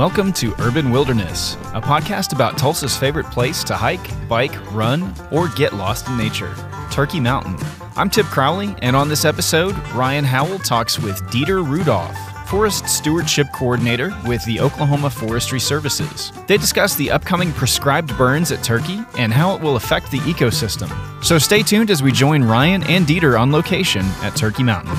[0.00, 5.48] Welcome to Urban Wilderness, a podcast about Tulsa's favorite place to hike, bike, run, or
[5.48, 6.54] get lost in nature
[6.90, 7.58] Turkey Mountain.
[7.96, 12.16] I'm Tip Crowley, and on this episode, Ryan Howell talks with Dieter Rudolph,
[12.48, 16.32] Forest Stewardship Coordinator with the Oklahoma Forestry Services.
[16.46, 20.90] They discuss the upcoming prescribed burns at Turkey and how it will affect the ecosystem.
[21.22, 24.96] So stay tuned as we join Ryan and Dieter on location at Turkey Mountain.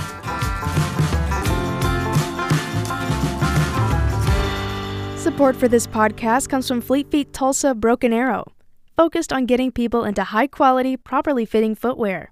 [5.42, 8.52] Support for this podcast comes from Fleet Feet Tulsa Broken Arrow,
[8.96, 12.32] focused on getting people into high quality, properly fitting footwear,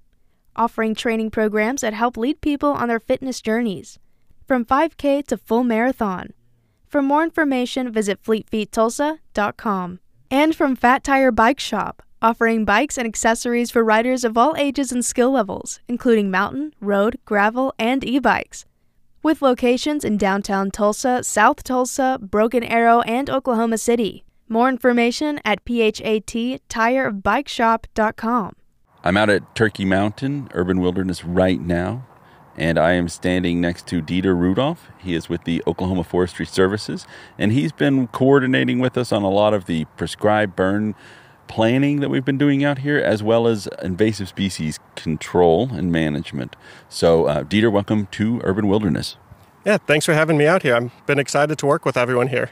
[0.54, 3.98] offering training programs that help lead people on their fitness journeys,
[4.46, 6.34] from 5K to full marathon.
[6.86, 9.98] For more information, visit fleetfeettulsa.com.
[10.30, 14.92] And from Phat Tire Bike Shop, offering bikes and accessories for riders of all ages
[14.92, 18.66] and skill levels, including mountain, road, gravel, and e bikes
[19.22, 24.24] with locations in downtown Tulsa, South Tulsa, Broken Arrow, and Oklahoma City.
[24.48, 28.52] More information at phattirebikeshop.com.
[29.02, 32.06] I'm out at Turkey Mountain, Urban Wilderness, right now,
[32.56, 34.88] and I am standing next to Dieter Rudolph.
[34.98, 37.06] He is with the Oklahoma Forestry Services,
[37.38, 40.94] and he's been coordinating with us on a lot of the prescribed burn
[41.50, 46.54] planning that we've been doing out here, as well as invasive species control and management.
[46.88, 49.16] So, uh, Dieter, welcome to Urban Wilderness.
[49.66, 50.76] Yeah, thanks for having me out here.
[50.76, 52.50] I've been excited to work with everyone here.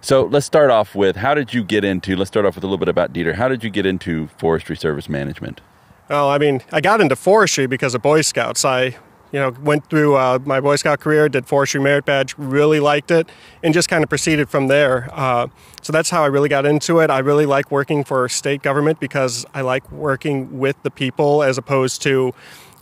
[0.00, 2.14] So let's start off with how did you get into?
[2.14, 3.34] Let's start off with a little bit about Dieter.
[3.34, 5.60] How did you get into forestry service management?
[6.08, 8.64] Well, I mean, I got into forestry because of Boy Scouts.
[8.64, 8.96] I
[9.36, 13.10] you know, went through uh, my Boy Scout career, did forestry merit badge, really liked
[13.10, 13.28] it,
[13.62, 15.10] and just kind of proceeded from there.
[15.12, 15.48] Uh,
[15.82, 17.10] so that's how I really got into it.
[17.10, 21.58] I really like working for state government because I like working with the people as
[21.58, 22.32] opposed to,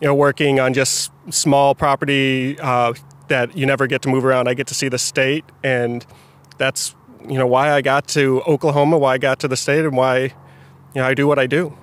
[0.00, 2.92] you know, working on just small property uh,
[3.27, 4.46] that you never get to move around.
[4.46, 6.06] I get to see the state, and
[6.56, 6.95] that's
[7.29, 10.20] you know why I got to Oklahoma, why I got to the state, and why
[10.20, 10.30] you
[10.95, 11.77] know I do what I do.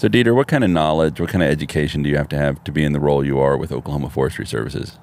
[0.00, 2.64] So, Dieter, what kind of knowledge, what kind of education do you have to have
[2.64, 4.96] to be in the role you are with Oklahoma Forestry Services?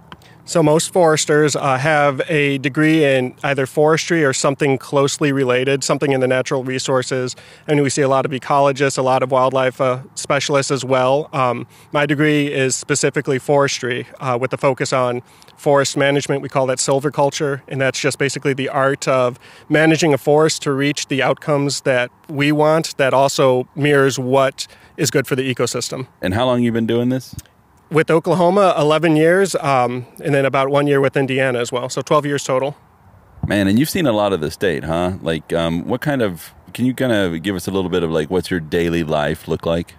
[0.44, 6.14] So, most foresters uh, have a degree in either forestry or something closely related, something
[6.14, 7.36] in the natural resources.
[7.68, 11.30] And we see a lot of ecologists, a lot of wildlife uh, specialists as well.
[11.32, 15.22] Um, my degree is specifically forestry uh, with the focus on
[15.58, 16.42] forest management.
[16.42, 19.38] We call that silviculture, and that's just basically the art of
[19.70, 24.66] managing a forest to reach the outcomes that we want that also mirrors what
[24.98, 26.08] is good for the ecosystem.
[26.22, 27.36] And how long you been doing this?
[27.90, 31.88] With Oklahoma, 11 years, um, and then about one year with Indiana as well.
[31.88, 32.76] So 12 years total.
[33.48, 35.14] Man, and you've seen a lot of the state, huh?
[35.22, 38.12] Like, um, what kind of, can you kind of give us a little bit of
[38.12, 39.96] like, what's your daily life look like?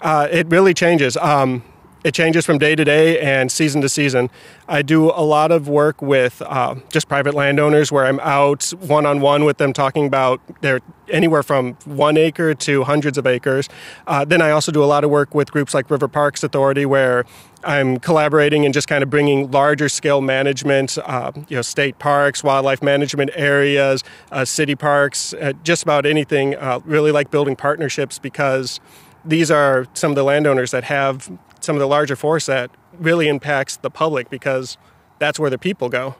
[0.00, 1.16] Uh, it really changes.
[1.18, 1.62] Um,
[2.04, 4.30] it changes from day to day and season to season.
[4.68, 9.06] I do a lot of work with uh, just private landowners where I'm out one
[9.06, 13.68] on one with them talking about their anywhere from one acre to hundreds of acres.
[14.06, 16.86] Uh, then I also do a lot of work with groups like River Parks Authority
[16.86, 17.24] where
[17.62, 22.44] I'm collaborating and just kind of bringing larger scale management, uh, you know, state parks,
[22.44, 26.54] wildlife management areas, uh, city parks, uh, just about anything.
[26.54, 28.80] Uh, really like building partnerships because
[29.24, 31.30] these are some of the landowners that have
[31.64, 34.76] some of the larger force that really impacts the public because
[35.18, 36.16] that's where the people go.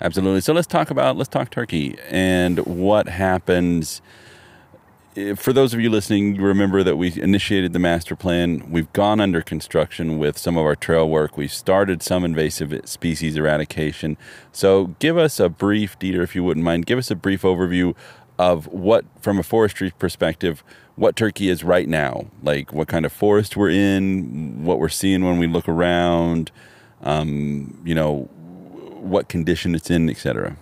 [0.00, 0.40] Absolutely.
[0.40, 4.02] So let's talk about let's talk turkey and what happens.
[5.36, 8.68] For those of you listening, remember that we initiated the master plan.
[8.70, 11.36] We've gone under construction with some of our trail work.
[11.36, 14.16] We've started some invasive species eradication.
[14.52, 17.94] So, give us a brief, Dieter, if you wouldn't mind, give us a brief overview
[18.38, 20.64] of what, from a forestry perspective,
[20.96, 25.24] what Turkey is right now, like what kind of forest we're in, what we're seeing
[25.24, 26.50] when we look around,
[27.02, 28.28] um, you know,
[29.00, 30.56] what condition it's in, etc.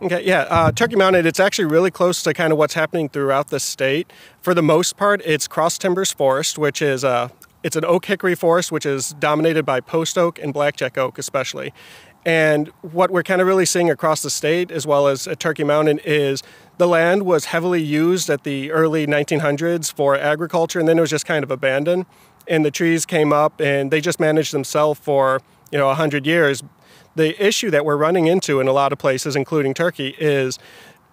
[0.00, 3.48] Okay, yeah, uh, Turkey Mountain, it's actually really close to kind of what's happening throughout
[3.48, 4.12] the state.
[4.40, 7.28] For the most part, it's cross timbers forest, which is a uh,
[7.62, 11.72] it's an oak hickory forest, which is dominated by post oak and blackjack oak, especially.
[12.24, 15.64] And what we're kind of really seeing across the state, as well as at Turkey
[15.64, 16.42] Mountain, is
[16.78, 21.10] the land was heavily used at the early 1900s for agriculture, and then it was
[21.10, 22.06] just kind of abandoned.
[22.46, 25.40] And the trees came up, and they just managed themselves for
[25.72, 26.62] you know 100 years.
[27.14, 30.58] The issue that we're running into in a lot of places, including Turkey, is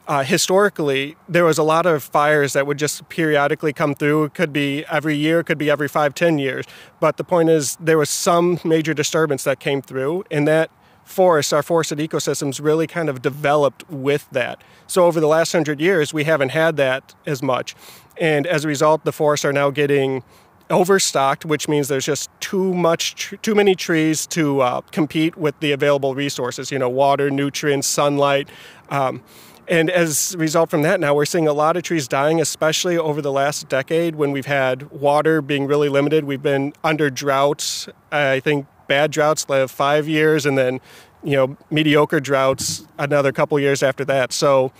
[0.07, 4.23] uh, historically, there was a lot of fires that would just periodically come through.
[4.23, 6.65] It could be every year, could be every five, ten years.
[6.99, 10.71] But the point is, there was some major disturbance that came through, and that
[11.03, 14.63] forests, our forested ecosystems, really kind of developed with that.
[14.87, 17.75] So over the last hundred years, we haven't had that as much.
[18.17, 20.23] And as a result, the forests are now getting
[20.69, 25.71] overstocked, which means there's just too much, too many trees to uh, compete with the
[25.71, 26.71] available resources.
[26.71, 28.49] You know, water, nutrients, sunlight.
[28.89, 29.23] Um,
[29.67, 32.97] and as a result from that, now we're seeing a lot of trees dying, especially
[32.97, 36.23] over the last decade when we've had water being really limited.
[36.23, 37.87] We've been under droughts.
[38.11, 40.81] I think bad droughts live five years, and then
[41.23, 44.33] you know mediocre droughts another couple years after that.
[44.33, 44.73] So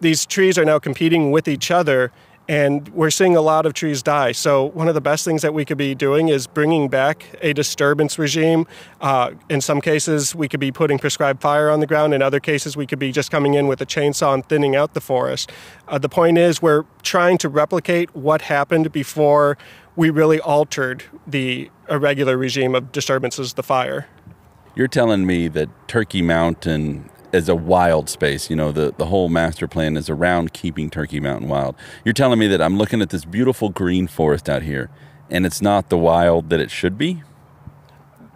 [0.00, 2.10] these trees are now competing with each other
[2.48, 4.32] and we're seeing a lot of trees die.
[4.32, 7.52] So one of the best things that we could be doing is bringing back a
[7.52, 8.66] disturbance regime.
[9.02, 12.14] Uh, in some cases, we could be putting prescribed fire on the ground.
[12.14, 14.94] In other cases, we could be just coming in with a chainsaw and thinning out
[14.94, 15.52] the forest.
[15.86, 19.58] Uh, the point is, we're trying to replicate what happened before
[19.94, 24.06] we really altered the irregular regime of disturbances, the fire.
[24.74, 28.48] You're telling me that Turkey Mountain as a wild space.
[28.50, 31.76] You know, the, the whole master plan is around keeping Turkey Mountain wild.
[32.04, 34.90] You're telling me that I'm looking at this beautiful green forest out here
[35.30, 37.22] and it's not the wild that it should be?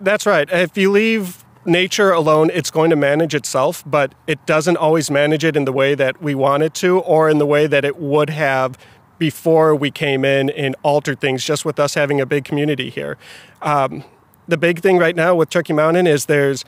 [0.00, 0.49] That's right.
[0.50, 5.45] If you leave nature alone, it's going to manage itself, but it doesn't always manage
[5.45, 7.99] it in the way that we want it to or in the way that it
[7.99, 8.77] would have
[9.19, 13.17] before we came in and altered things just with us having a big community here.
[13.61, 14.03] Um,
[14.49, 16.65] the big thing right now with Turkey Mountain is there's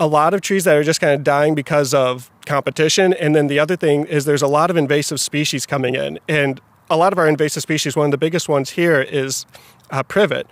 [0.00, 3.12] a lot of trees that are just kind of dying because of competition.
[3.14, 6.18] And then the other thing is there's a lot of invasive species coming in.
[6.28, 6.60] And
[6.90, 9.44] a lot of our invasive species, one of the biggest ones here is
[9.90, 10.46] uh, privet.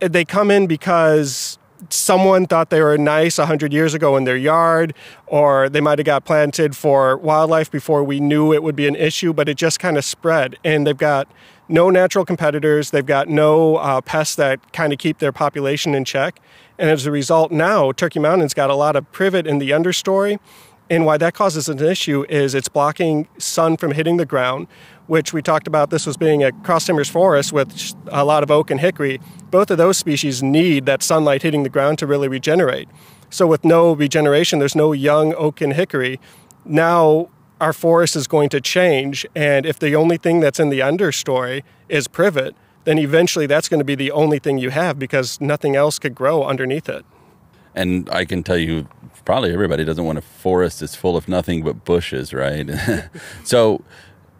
[0.00, 1.58] They come in because
[1.90, 4.94] someone thought they were nice 100 years ago in their yard,
[5.26, 8.96] or they might have got planted for wildlife before we knew it would be an
[8.96, 10.56] issue, but it just kind of spread.
[10.64, 11.28] And they've got
[11.68, 16.04] no natural competitors, they've got no uh, pests that kind of keep their population in
[16.04, 16.40] check.
[16.78, 20.38] And as a result, now Turkey Mountain's got a lot of privet in the understory.
[20.90, 24.66] And why that causes an issue is it's blocking sun from hitting the ground,
[25.06, 28.50] which we talked about this was being a cross timbers forest with a lot of
[28.50, 29.18] oak and hickory.
[29.50, 32.88] Both of those species need that sunlight hitting the ground to really regenerate.
[33.30, 36.20] So, with no regeneration, there's no young oak and hickory.
[36.66, 37.28] Now,
[37.60, 39.26] our forest is going to change.
[39.34, 42.54] And if the only thing that's in the understory is privet,
[42.84, 46.14] then eventually that's going to be the only thing you have because nothing else could
[46.14, 47.04] grow underneath it.
[47.74, 48.88] And I can tell you,
[49.24, 52.70] probably everybody doesn't want a forest that's full of nothing but bushes, right?
[53.44, 53.82] so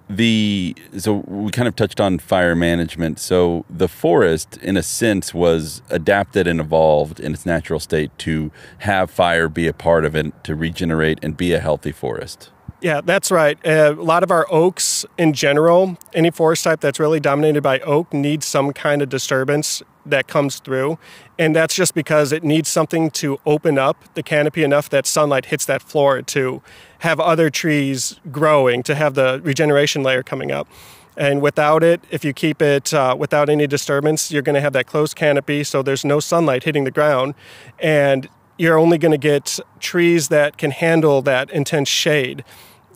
[0.08, 3.18] the so we kind of touched on fire management.
[3.18, 8.52] So the forest, in a sense, was adapted and evolved in its natural state to
[8.78, 12.50] have fire be a part of it to regenerate and be a healthy forest.
[12.84, 13.58] Yeah, that's right.
[13.66, 17.80] Uh, a lot of our oaks in general, any forest type that's really dominated by
[17.80, 20.98] oak needs some kind of disturbance that comes through.
[21.38, 25.46] And that's just because it needs something to open up the canopy enough that sunlight
[25.46, 26.60] hits that floor to
[26.98, 30.68] have other trees growing, to have the regeneration layer coming up.
[31.16, 34.74] And without it, if you keep it uh, without any disturbance, you're going to have
[34.74, 37.34] that closed canopy, so there's no sunlight hitting the ground.
[37.78, 38.28] And
[38.58, 42.44] you're only going to get trees that can handle that intense shade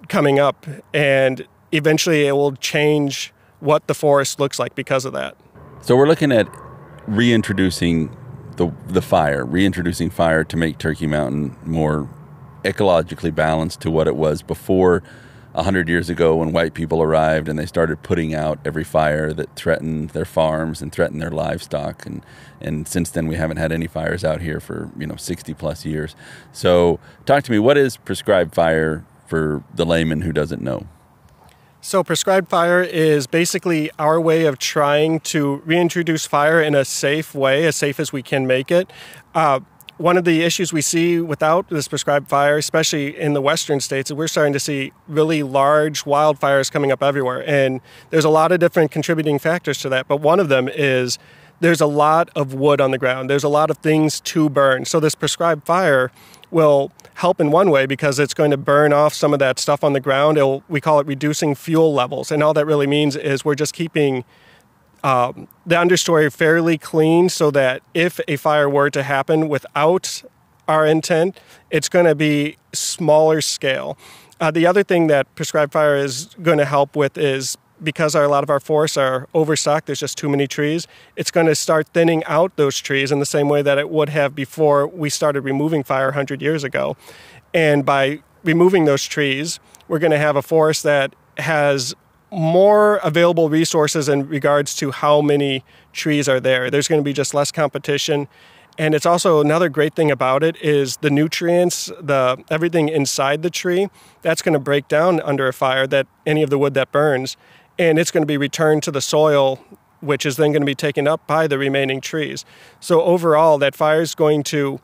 [0.09, 5.37] coming up, and eventually it will change what the forest looks like because of that.
[5.83, 6.49] So we're looking at
[7.07, 8.17] reintroducing
[8.57, 12.09] the the fire, reintroducing fire to make Turkey Mountain more
[12.65, 15.03] ecologically balanced to what it was before
[15.55, 19.33] a hundred years ago when white people arrived and they started putting out every fire
[19.33, 22.25] that threatened their farms and threatened their livestock and
[22.61, 25.85] and since then we haven't had any fires out here for you know 60 plus
[25.85, 26.15] years
[26.53, 30.87] so talk to me what is prescribed fire for the layman who doesn't know?
[31.81, 37.35] So, prescribed fire is basically our way of trying to reintroduce fire in a safe
[37.35, 38.91] way, as safe as we can make it.
[39.33, 39.61] Uh,
[39.99, 44.11] one of the issues we see without this prescribed fire, especially in the western states,
[44.11, 47.49] is we're starting to see really large wildfires coming up everywhere.
[47.49, 47.81] And
[48.11, 50.09] there's a lot of different contributing factors to that.
[50.09, 51.19] But one of them is
[51.61, 54.85] there's a lot of wood on the ground, there's a lot of things to burn.
[54.85, 56.13] So, this prescribed fire
[56.51, 59.83] will help in one way because it's going to burn off some of that stuff
[59.83, 60.39] on the ground.
[60.39, 62.31] It'll, we call it reducing fuel levels.
[62.31, 64.25] And all that really means is we're just keeping
[65.03, 70.23] um, the understory fairly clean so that if a fire were to happen without
[70.67, 71.39] our intent,
[71.71, 73.97] it's going to be smaller scale.
[74.41, 78.25] Uh, the other thing that prescribed fire is going to help with is because our,
[78.25, 81.55] a lot of our forests are overstocked, there's just too many trees, it's going to
[81.55, 85.11] start thinning out those trees in the same way that it would have before we
[85.11, 86.97] started removing fire 100 years ago.
[87.55, 91.95] And by removing those trees, we're going to have a forest that has
[92.31, 96.71] more available resources in regards to how many trees are there.
[96.71, 98.29] There's going to be just less competition.
[98.77, 103.51] And it's also another great thing about it is the nutrients, the everything inside the
[103.51, 103.89] tree,
[104.23, 107.37] that's going to break down under a fire that any of the wood that burns
[107.79, 109.61] and it's going to be returned to the soil
[110.01, 112.45] which is then going to be taken up by the remaining trees.
[112.81, 114.81] So overall, that fire is going to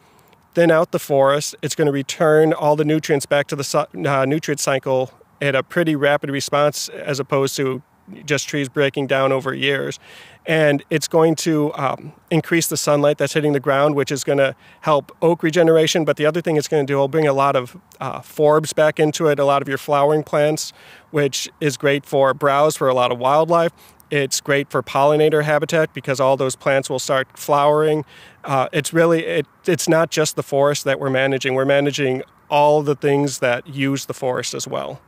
[0.54, 1.54] thin out the forest.
[1.62, 5.62] It's going to return all the nutrients back to the uh, nutrient cycle at a
[5.62, 7.82] pretty rapid response as opposed to
[8.24, 9.98] just trees breaking down over years.
[10.46, 14.38] And it's going to um, increase the sunlight that's hitting the ground, which is going
[14.38, 16.04] to help oak regeneration.
[16.04, 18.74] But the other thing it's going to do will bring a lot of uh, forbs
[18.74, 20.72] back into it, a lot of your flowering plants,
[21.10, 23.72] which is great for browse for a lot of wildlife.
[24.10, 28.04] It's great for pollinator habitat because all those plants will start flowering.
[28.44, 31.54] Uh, it's really it, it's not just the forest that we're managing.
[31.54, 35.00] We're managing all the things that use the forest as well.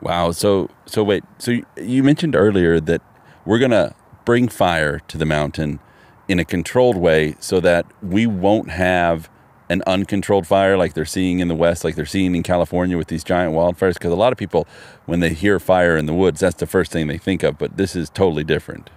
[0.00, 0.32] Wow.
[0.32, 1.22] So so wait.
[1.38, 3.02] So you mentioned earlier that
[3.44, 5.80] we're gonna bring fire to the mountain
[6.28, 9.28] in a controlled way so that we won't have
[9.68, 13.08] an uncontrolled fire like they're seeing in the west like they're seeing in california with
[13.08, 14.66] these giant wildfires because a lot of people
[15.06, 17.76] when they hear fire in the woods that's the first thing they think of but
[17.76, 18.90] this is totally different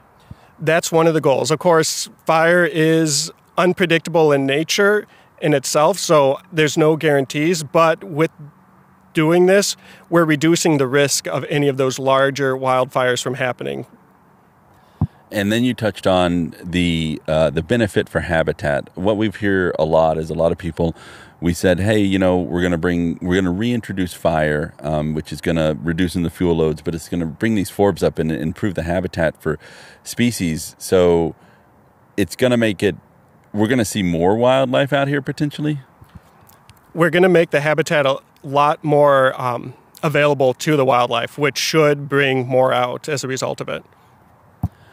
[0.59, 5.07] that's one of the goals of course fire is unpredictable in nature
[5.41, 8.31] in itself so there's no guarantees but with
[9.15, 9.75] doing this,
[10.11, 13.87] we're reducing the risk of any of those larger wildfires from happening.
[15.31, 18.89] And then you touched on the uh, the benefit for habitat.
[18.95, 20.95] What we've hear a lot is a lot of people.
[21.41, 25.13] We said, hey, you know, we're going to bring, we're going to reintroduce fire, um,
[25.13, 27.69] which is going to reduce in the fuel loads, but it's going to bring these
[27.69, 29.59] forbs up and improve the habitat for
[30.03, 30.75] species.
[30.79, 31.35] So
[32.15, 32.95] it's going to make it.
[33.53, 35.81] We're going to see more wildlife out here potentially.
[36.93, 41.57] We're going to make the habitat a, lot more um, available to the wildlife, which
[41.57, 43.83] should bring more out as a result of it.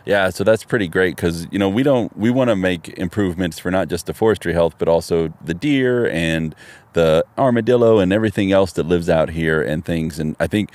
[0.05, 3.59] Yeah, so that's pretty great because you know we don't we want to make improvements
[3.59, 6.55] for not just the forestry health but also the deer and
[6.93, 10.19] the armadillo and everything else that lives out here and things.
[10.19, 10.71] And I think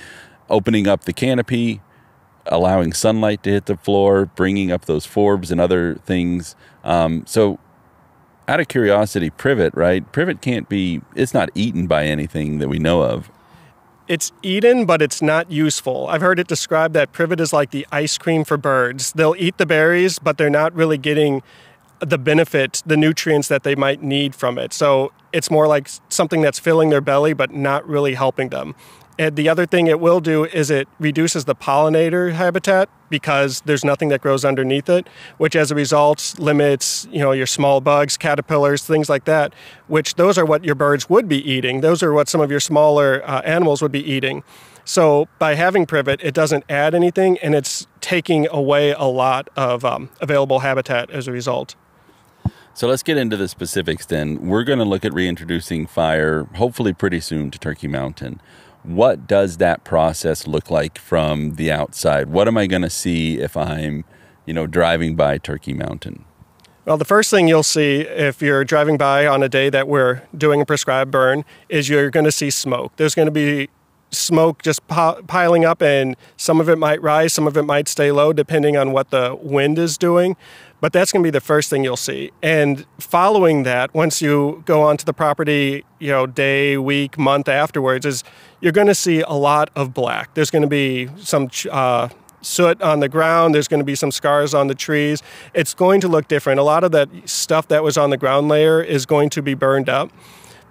[0.50, 1.80] opening up the canopy,
[2.46, 6.56] allowing sunlight to hit the floor, bringing up those forbs and other things.
[6.82, 7.58] Um, so
[8.48, 10.10] out of curiosity, privet, right?
[10.10, 13.30] Privet can't be, it's not eaten by anything that we know of.
[14.08, 16.08] It's eaten, but it's not useful.
[16.08, 19.12] I've heard it described that privet is like the ice cream for birds.
[19.12, 21.42] They'll eat the berries, but they're not really getting
[22.00, 24.72] the benefit, the nutrients that they might need from it.
[24.72, 28.74] So it's more like something that's filling their belly, but not really helping them.
[29.18, 33.84] And the other thing it will do is it reduces the pollinator habitat because there's
[33.84, 38.16] nothing that grows underneath it, which as a result limits, you know, your small bugs,
[38.16, 39.52] caterpillars, things like that,
[39.88, 41.80] which those are what your birds would be eating.
[41.80, 44.44] Those are what some of your smaller uh, animals would be eating.
[44.84, 49.84] So by having privet, it doesn't add anything and it's taking away a lot of
[49.84, 51.74] um, available habitat as a result.
[52.78, 54.46] So let's get into the specifics then.
[54.46, 58.40] We're going to look at reintroducing fire hopefully pretty soon to Turkey Mountain
[58.82, 62.28] what does that process look like from the outside?
[62.28, 64.04] What am I going to see if I'm,
[64.46, 66.24] you know, driving by Turkey Mountain?
[66.84, 70.22] Well, the first thing you'll see if you're driving by on a day that we're
[70.36, 72.92] doing a prescribed burn is you're going to see smoke.
[72.96, 73.68] There's going to be
[74.10, 78.10] smoke just piling up, and some of it might rise, some of it might stay
[78.10, 80.34] low, depending on what the wind is doing.
[80.80, 82.30] But that's going to be the first thing you'll see.
[82.40, 88.06] And following that, once you go onto the property, you know, day, week, month afterwards,
[88.06, 88.22] is
[88.60, 90.34] you're going to see a lot of black.
[90.34, 92.08] There's going to be some uh,
[92.42, 93.54] soot on the ground.
[93.54, 95.22] There's going to be some scars on the trees.
[95.52, 96.60] It's going to look different.
[96.60, 99.54] A lot of that stuff that was on the ground layer is going to be
[99.54, 100.10] burned up.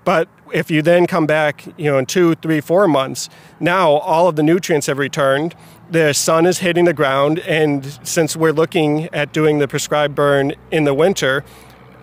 [0.07, 3.27] But if you then come back, you know, in two, three, four months,
[3.59, 5.53] now all of the nutrients have returned
[5.89, 10.53] the sun is hitting the ground, and since we're looking at doing the prescribed burn
[10.71, 11.43] in the winter,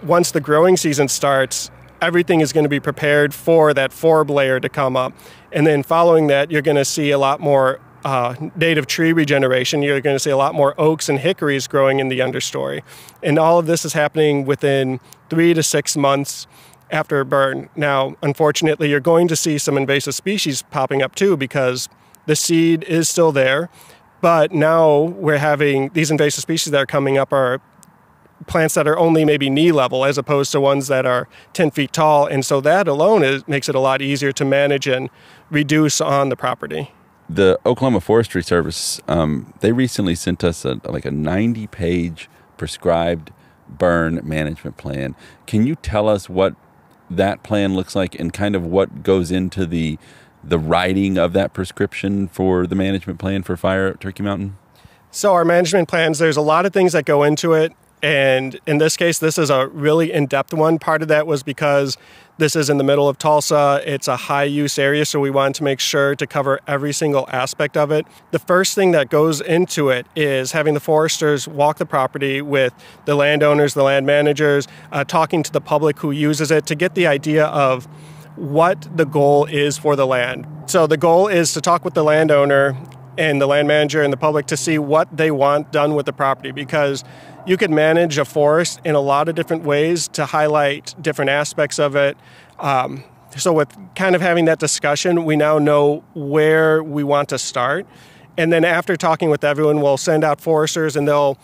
[0.03, 1.71] once the growing season starts,
[2.01, 5.13] everything is going to be prepared for that forb layer to come up.
[5.53, 9.83] And then following that, you're going to see a lot more uh, native tree regeneration.
[9.83, 12.83] You're going to see a lot more oaks and hickories growing in the understory.
[13.23, 16.47] And all of this is happening within three to six months
[16.95, 17.69] after burn.
[17.75, 21.89] Now, unfortunately, you're going to see some invasive species popping up too because
[22.27, 23.69] the seed is still there,
[24.21, 27.61] but now we're having these invasive species that are coming up are
[28.47, 31.93] plants that are only maybe knee level as opposed to ones that are 10 feet
[31.93, 32.27] tall.
[32.27, 35.11] And so that alone is, makes it a lot easier to manage and
[35.51, 36.93] reduce on the property.
[37.29, 43.33] The Oklahoma Forestry Service, um, they recently sent us a, like a 90 page prescribed
[43.69, 45.15] burn management plan.
[45.47, 46.55] Can you tell us what
[47.15, 49.99] that plan looks like and kind of what goes into the
[50.47, 54.57] the writing of that prescription for the management plan for fire at Turkey Mountain?
[55.11, 57.73] So, our management plans, there's a lot of things that go into it.
[58.03, 60.79] And in this case, this is a really in depth one.
[60.79, 61.97] Part of that was because
[62.37, 63.81] this is in the middle of Tulsa.
[63.85, 67.29] It's a high use area, so we wanted to make sure to cover every single
[67.31, 68.07] aspect of it.
[68.33, 72.75] The first thing that goes into it is having the foresters walk the property with
[73.05, 76.97] the landowners, the land managers, uh, talking to the public who uses it to get
[76.97, 77.85] the idea of
[78.37, 80.47] what the goal is for the land.
[80.67, 82.77] So the goal is to talk with the landowner
[83.17, 86.13] and the land manager and the public to see what they want done with the
[86.13, 87.05] property because
[87.47, 91.79] you could manage a forest in a lot of different ways to highlight different aspects
[91.79, 92.17] of it.
[92.59, 93.05] Um,
[93.37, 97.87] so, with kind of having that discussion, we now know where we want to start.
[98.39, 101.39] And then, after talking with everyone, we'll send out foresters and they'll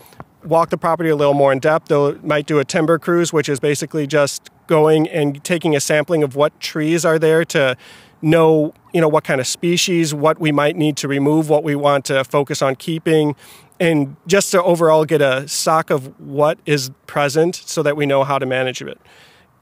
[0.44, 1.88] walk the property a little more in depth.
[1.88, 6.22] They might do a timber cruise, which is basically just going and taking a sampling
[6.22, 7.76] of what trees are there to
[8.22, 11.74] know you know what kind of species what we might need to remove what we
[11.74, 13.34] want to focus on keeping
[13.80, 18.22] and just to overall get a stock of what is present so that we know
[18.22, 19.00] how to manage it.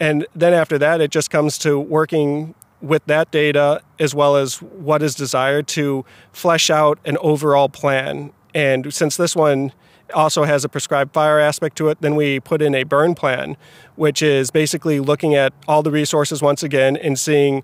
[0.01, 4.61] And then after that, it just comes to working with that data as well as
[4.61, 8.33] what is desired to flesh out an overall plan.
[8.55, 9.73] And since this one
[10.15, 13.57] also has a prescribed fire aspect to it, then we put in a burn plan,
[13.97, 17.63] which is basically looking at all the resources once again and seeing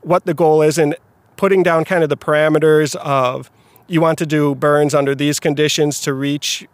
[0.00, 0.96] what the goal is and
[1.36, 3.50] putting down kind of the parameters of
[3.92, 6.66] you want to do burns under these conditions to reach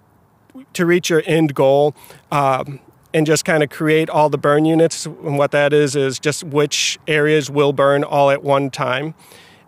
[0.72, 1.94] to reach your end goal
[2.30, 2.80] um,
[3.12, 5.06] and just kind of create all the burn units.
[5.06, 9.14] And what that is is just which areas will burn all at one time.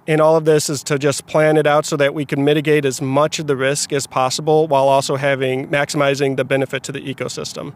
[0.07, 2.85] And all of this is to just plan it out so that we can mitigate
[2.85, 7.01] as much of the risk as possible while also having maximizing the benefit to the
[7.01, 7.75] ecosystem.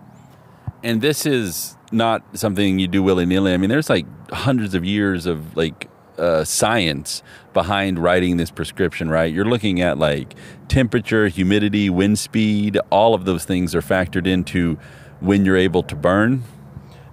[0.83, 3.53] And this is not something you do willy-nilly.
[3.53, 9.09] I mean there's like hundreds of years of like uh, science behind writing this prescription,
[9.09, 9.33] right?
[9.33, 10.35] You're looking at like
[10.69, 14.79] temperature, humidity, wind speed, all of those things are factored into
[15.21, 16.43] when you're able to burn.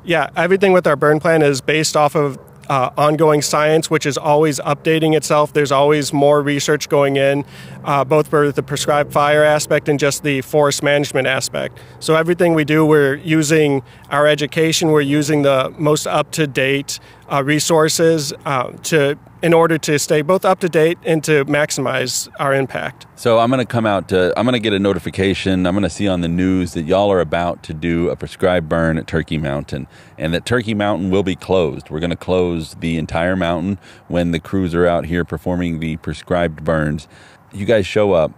[0.04, 2.40] Yeah, everything with our burn plan is based off of
[2.70, 5.52] uh, ongoing science, which is always updating itself.
[5.52, 7.44] There's always more research going in,
[7.84, 11.78] uh, both for the prescribed fire aspect and just the forest management aspect.
[12.00, 17.00] So everything we do, we're using our education, we're using the most up to date
[17.32, 22.30] uh, resources uh, to in order to stay both up to date and to maximize
[22.40, 23.08] our impact.
[23.16, 25.66] So I'm going to come out to I'm going to get a notification.
[25.66, 28.70] I'm going to see on the news that y'all are about to do a prescribed
[28.70, 31.90] burn at Turkey Mountain and that Turkey Mountain will be closed.
[31.90, 35.98] We're going to close the entire mountain when the crews are out here performing the
[35.98, 37.08] prescribed burns.
[37.52, 38.32] You guys show up,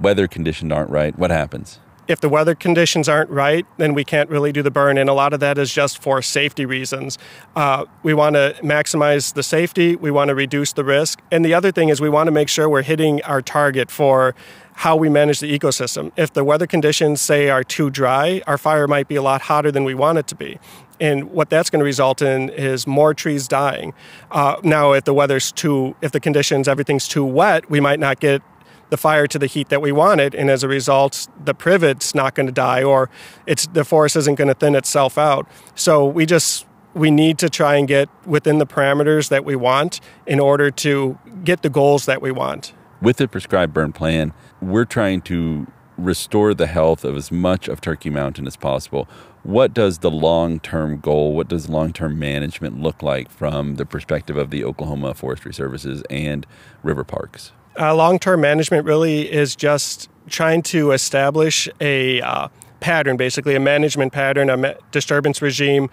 [0.00, 1.16] weather conditions aren't right.
[1.18, 1.80] What happens?
[2.08, 4.98] If the weather conditions aren't right, then we can't really do the burn.
[4.98, 7.18] And a lot of that is just for safety reasons.
[7.54, 11.20] Uh, we want to maximize the safety, we want to reduce the risk.
[11.30, 14.34] And the other thing is, we want to make sure we're hitting our target for
[14.74, 16.12] how we manage the ecosystem.
[16.16, 19.72] If the weather conditions, say, are too dry, our fire might be a lot hotter
[19.72, 20.58] than we want it to be.
[21.00, 23.94] And what that's going to result in is more trees dying.
[24.30, 28.20] Uh, now, if the weather's too, if the conditions, everything's too wet, we might not
[28.20, 28.42] get
[28.90, 32.34] the fire to the heat that we wanted, and as a result, the privet's not
[32.34, 33.10] going to die, or
[33.46, 35.48] it's the forest isn't going to thin itself out.
[35.74, 40.00] So we just we need to try and get within the parameters that we want
[40.26, 42.72] in order to get the goals that we want.
[43.02, 45.66] With the prescribed burn plan, we're trying to
[45.98, 49.08] restore the health of as much of Turkey Mountain as possible.
[49.42, 53.86] What does the long term goal, what does long term management look like from the
[53.86, 56.46] perspective of the Oklahoma Forestry Services and
[56.82, 57.52] River Parks?
[57.78, 62.48] Uh, Long term management really is just trying to establish a uh,
[62.80, 65.90] pattern, basically a management pattern, a ma- disturbance regime,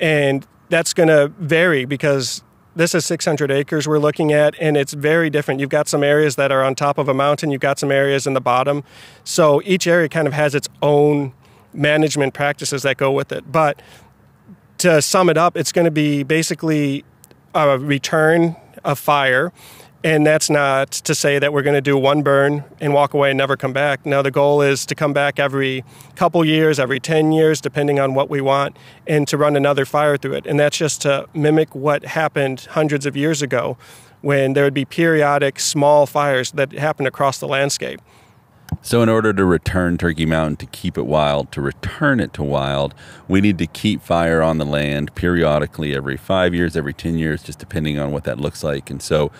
[0.00, 2.42] and that's going to vary because
[2.74, 5.60] this is 600 acres we're looking at, and it's very different.
[5.60, 8.26] You've got some areas that are on top of a mountain, you've got some areas
[8.26, 8.84] in the bottom.
[9.24, 11.32] So each area kind of has its own
[11.72, 13.50] management practices that go with it.
[13.50, 13.80] But
[14.78, 17.04] to sum it up, it's going to be basically
[17.54, 19.52] a return of fire
[20.04, 23.30] and that's not to say that we're going to do one burn and walk away
[23.30, 24.04] and never come back.
[24.06, 28.14] No, the goal is to come back every couple years, every 10 years, depending on
[28.14, 30.46] what we want, and to run another fire through it.
[30.46, 33.76] And that's just to mimic what happened hundreds of years ago
[34.20, 38.00] when there would be periodic small fires that happened across the landscape.
[38.82, 42.42] So, in order to return Turkey Mountain, to keep it wild, to return it to
[42.42, 42.94] wild,
[43.26, 47.42] we need to keep fire on the land periodically every five years, every 10 years,
[47.42, 48.90] just depending on what that looks like.
[48.90, 49.30] And so,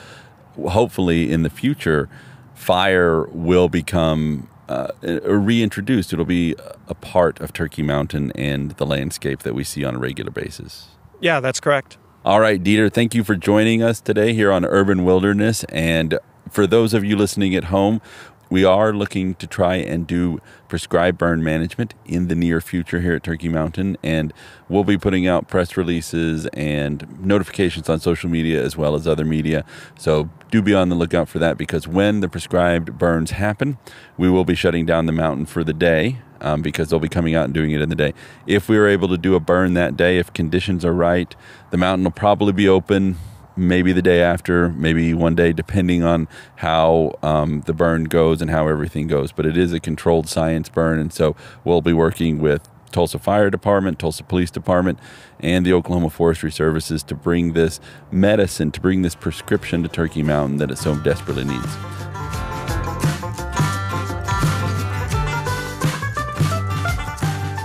[0.57, 2.09] hopefully in the future,
[2.55, 6.13] fire will become uh, reintroduced.
[6.13, 6.57] It'll be
[6.89, 10.89] a part of Turkey Mountain and the landscape that we see on a regular basis.
[11.21, 11.99] Yeah, that's correct.
[12.25, 15.63] All right, Dieter, thank you for joining us today here on Urban Wilderness.
[15.65, 16.19] And
[16.51, 18.01] for those of you listening at home,
[18.49, 23.15] we are looking to try and do prescribed burn management in the near future here
[23.15, 24.33] at Turkey Mountain, and
[24.69, 29.25] we'll be putting out press releases and notifications on social media as well as other
[29.25, 29.65] media.
[29.99, 33.79] So do be on the lookout for that because when the prescribed burns happen,
[34.17, 36.19] we will be shutting down the mountain for the day.
[36.39, 38.13] Um, because they'll be coming out and doing it in the day.
[38.47, 41.35] If we are able to do a burn that day, if conditions are right,
[41.71, 43.17] the mountain will probably be open
[43.57, 48.51] maybe the day after, maybe one day, depending on how um, the burn goes and
[48.51, 49.33] how everything goes.
[49.33, 53.51] But it is a controlled science burn, and so we'll be working with Tulsa Fire
[53.51, 54.99] Department, Tulsa Police Department,
[55.41, 60.23] and the Oklahoma Forestry Services to bring this medicine, to bring this prescription to Turkey
[60.23, 61.77] Mountain that it so desperately needs.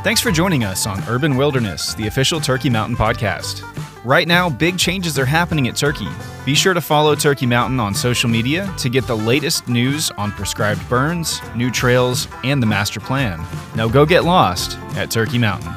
[0.04, 3.71] Thanks for joining us on Urban Wilderness, the official Turkey Mountain podcast.
[4.04, 6.08] Right now, big changes are happening at Turkey.
[6.44, 10.32] Be sure to follow Turkey Mountain on social media to get the latest news on
[10.32, 13.46] prescribed burns, new trails, and the master plan.
[13.76, 15.72] Now go get lost at Turkey Mountain.